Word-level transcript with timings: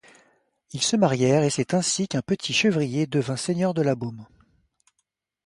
Ils 0.71 0.81
se 0.81 0.95
marièrent 0.95 1.43
et 1.43 1.51
c’est 1.51 1.75
ainsi 1.75 2.07
qu’un 2.07 2.23
petit 2.23 2.53
chevrier 2.53 3.05
devint 3.05 3.35
seigneur 3.37 3.75
de 3.75 3.83
la 3.83 3.93
Beaume. 3.93 4.25